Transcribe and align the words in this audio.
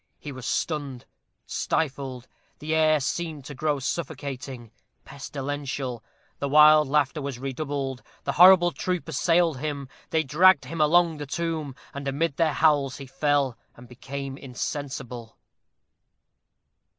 He 0.17 0.31
was 0.31 0.47
stunned, 0.47 1.05
stifled. 1.45 2.27
The 2.57 2.73
air 2.73 2.99
seemed 2.99 3.45
to 3.45 3.53
grow 3.53 3.77
suffocating, 3.77 4.71
pestilential; 5.05 6.03
the 6.39 6.49
wild 6.49 6.87
laughter 6.87 7.21
was 7.21 7.37
redoubled; 7.37 8.01
the 8.23 8.31
horrible 8.31 8.71
troop 8.71 9.07
assailed 9.07 9.59
him; 9.59 9.87
they 10.09 10.23
dragged 10.23 10.65
him 10.65 10.81
along 10.81 11.17
the 11.17 11.27
tomb, 11.27 11.75
and 11.93 12.07
amid 12.07 12.37
their 12.37 12.53
howls 12.53 12.97
he 12.97 13.05
fell, 13.05 13.59
and 13.75 13.87
became 13.87 14.39
insensible. 14.39 15.37